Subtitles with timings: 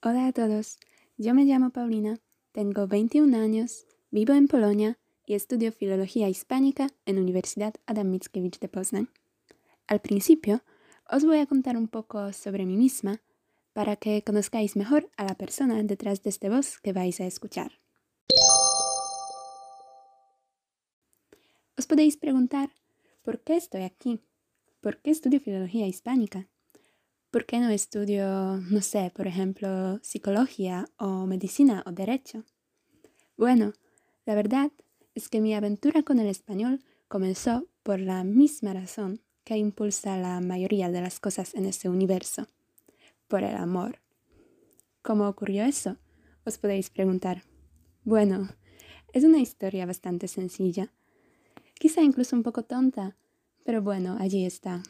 [0.00, 0.78] Hola a todos,
[1.16, 2.20] yo me llamo Paulina,
[2.52, 8.68] tengo 21 años, vivo en Polonia y estudio Filología Hispánica en Universidad Adam Mickiewicz de
[8.68, 9.08] Poznań.
[9.88, 10.62] Al principio,
[11.10, 13.22] os voy a contar un poco sobre mí misma
[13.72, 17.72] para que conozcáis mejor a la persona detrás de este voz que vais a escuchar.
[21.76, 22.70] Os podéis preguntar,
[23.22, 24.20] ¿por qué estoy aquí?
[24.80, 26.46] ¿Por qué estudio Filología Hispánica?
[27.30, 32.44] ¿Por qué no estudio, no sé, por ejemplo, psicología o medicina o derecho?
[33.36, 33.74] Bueno,
[34.24, 34.72] la verdad
[35.14, 40.40] es que mi aventura con el español comenzó por la misma razón que impulsa la
[40.40, 42.46] mayoría de las cosas en este universo,
[43.26, 44.00] por el amor.
[45.02, 45.98] ¿Cómo ocurrió eso?
[46.46, 47.42] Os podéis preguntar.
[48.04, 48.48] Bueno,
[49.12, 50.94] es una historia bastante sencilla,
[51.78, 53.16] quizá incluso un poco tonta,
[53.66, 54.82] pero bueno, allí está.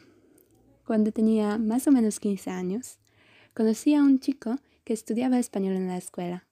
[0.89, 2.97] Cuando tenía más o menos 15 años,
[3.53, 6.47] conocí a un chico que estudiaba español en la escuela.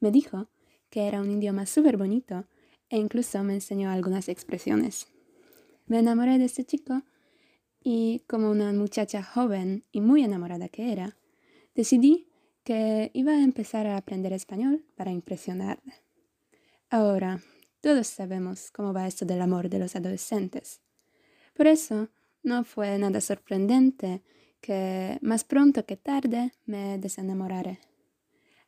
[0.00, 0.48] Me dijo
[0.88, 2.46] que era un idioma súper bonito
[2.88, 5.08] e incluso me enseñó algunas expresiones.
[5.84, 7.02] Me enamoré de este chico
[7.84, 11.18] y como una muchacha joven y muy enamorada que era,
[11.74, 12.26] decidí
[12.64, 15.92] que iba a empezar a aprender español para impresionarle.
[16.88, 17.42] Ahora,
[17.82, 20.80] todos sabemos cómo va esto del amor de los adolescentes.
[21.52, 22.08] Por eso,
[22.42, 24.22] no fue nada sorprendente
[24.60, 27.78] que más pronto que tarde me desenamoraré.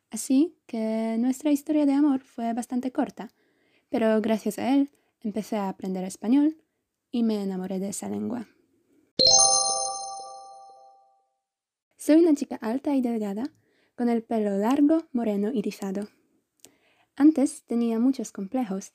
[0.09, 3.31] Así que nuestra historia de amor fue bastante corta,
[3.89, 4.89] pero gracias a él
[5.21, 6.57] empecé a aprender español
[7.11, 8.47] y me enamoré de esa lengua.
[11.97, 13.43] Soy una chica alta y delgada,
[13.95, 16.07] con el pelo largo, moreno y rizado.
[17.15, 18.93] Antes tenía muchos complejos,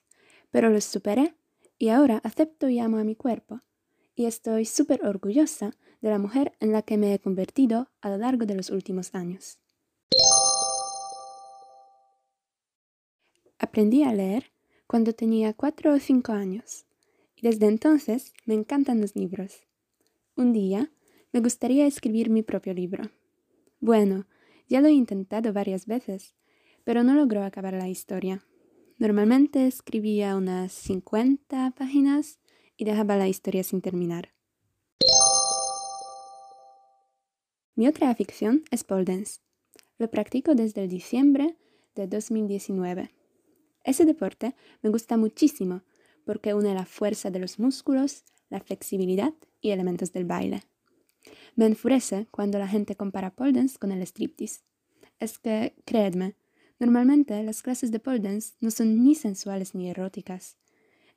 [0.50, 1.34] pero los superé
[1.78, 3.60] y ahora acepto y amo a mi cuerpo
[4.16, 8.16] y estoy súper orgullosa de la mujer en la que me he convertido a lo
[8.16, 9.58] largo de los últimos años.
[13.58, 14.52] Aprendí a leer
[14.86, 16.86] cuando tenía cuatro o cinco años
[17.36, 19.66] y desde entonces me encantan los libros.
[20.34, 20.90] Un día
[21.32, 23.10] me gustaría escribir mi propio libro.
[23.80, 24.26] Bueno,
[24.68, 26.34] ya lo he intentado varias veces,
[26.84, 28.46] pero no logro acabar la historia.
[28.98, 32.38] Normalmente escribía unas 50 páginas
[32.76, 34.32] y dejaba la historia sin terminar.
[37.74, 39.40] Mi otra afición es pole dance.
[39.98, 41.56] Lo practico desde el diciembre
[41.94, 43.10] de 2019.
[43.84, 45.82] Ese deporte me gusta muchísimo
[46.24, 50.62] porque une la fuerza de los músculos, la flexibilidad y elementos del baile.
[51.54, 54.60] Me enfurece cuando la gente compara pole dance con el striptease.
[55.18, 56.34] Es que, creedme,
[56.78, 60.56] normalmente las clases de pole dance no son ni sensuales ni eróticas.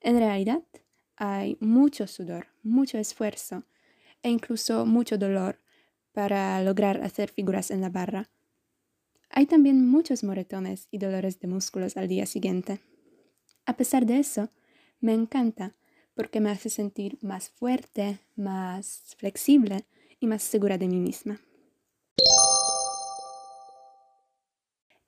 [0.01, 0.61] En realidad,
[1.19, 3.63] hay mucho sudor, mucho esfuerzo
[4.23, 5.59] e incluso mucho dolor
[6.13, 8.29] para lograr hacer figuras en la barra.
[9.29, 12.79] Hay también muchos moretones y dolores de músculos al día siguiente.
[13.65, 14.49] A pesar de eso,
[15.01, 15.75] me encanta
[16.15, 19.85] porque me hace sentir más fuerte, más flexible
[20.21, 21.41] y más segura de mí misma.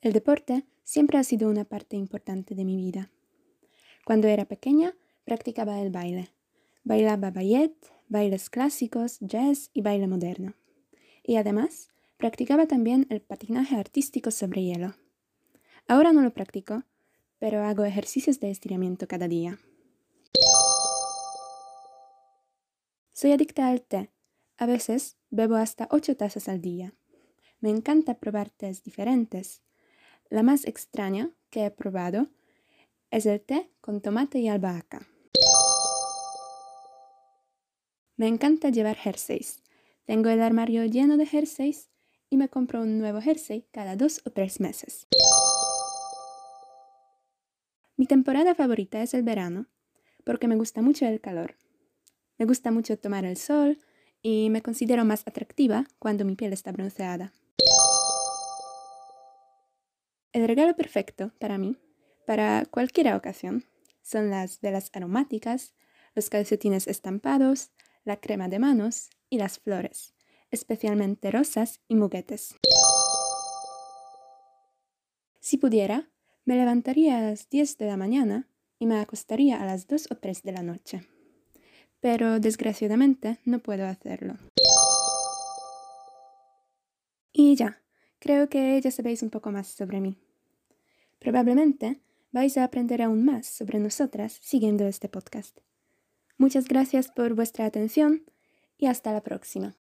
[0.01, 3.09] El deporte siempre ha sido una parte importante de mi vida.
[4.03, 4.93] Cuando era pequeña,
[5.31, 6.27] practicaba el baile.
[6.83, 7.73] Bailaba ballet,
[8.09, 10.55] bailes clásicos, jazz y baile moderno.
[11.23, 11.87] Y además,
[12.17, 14.93] practicaba también el patinaje artístico sobre hielo.
[15.87, 16.83] Ahora no lo practico,
[17.39, 19.57] pero hago ejercicios de estiramiento cada día.
[23.13, 24.09] Soy adicta al té.
[24.57, 26.93] A veces bebo hasta ocho tazas al día.
[27.61, 29.61] Me encanta probar tés diferentes.
[30.29, 32.27] La más extraña que he probado
[33.11, 35.07] es el té con tomate y albahaca.
[38.21, 39.63] Me encanta llevar jerseys.
[40.05, 41.89] Tengo el armario lleno de jerseys
[42.29, 45.07] y me compro un nuevo jersey cada dos o tres meses.
[47.97, 49.65] Mi temporada favorita es el verano,
[50.23, 51.55] porque me gusta mucho el calor.
[52.37, 53.79] Me gusta mucho tomar el sol
[54.21, 57.33] y me considero más atractiva cuando mi piel está bronceada.
[60.31, 61.75] El regalo perfecto para mí,
[62.27, 63.65] para cualquier ocasión,
[64.03, 65.73] son las velas aromáticas,
[66.13, 67.71] los calcetines estampados,
[68.03, 70.13] la crema de manos y las flores,
[70.49, 72.55] especialmente rosas y muguetes.
[75.39, 76.09] Si pudiera,
[76.45, 78.47] me levantaría a las 10 de la mañana
[78.79, 81.07] y me acostaría a las 2 o 3 de la noche.
[81.99, 84.37] Pero desgraciadamente no puedo hacerlo.
[87.31, 87.81] Y ya,
[88.19, 90.17] creo que ya sabéis un poco más sobre mí.
[91.19, 92.01] Probablemente
[92.31, 95.59] vais a aprender aún más sobre nosotras siguiendo este podcast.
[96.41, 98.23] Muchas gracias por vuestra atención
[98.75, 99.75] y hasta la próxima.